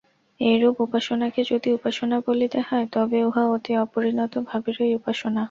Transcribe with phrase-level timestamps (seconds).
[0.39, 5.39] এইরূপ উপাসনাকে যদি উপাসনা বলিতে হয়, তবে উহা অতি অপরিণত ভাবেরই উপাসনা।